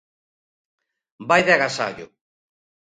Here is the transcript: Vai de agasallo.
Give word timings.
Vai 1.29 1.41
de 1.47 1.53
agasallo. 1.53 2.05